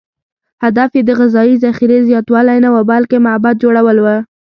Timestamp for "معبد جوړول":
3.25-3.97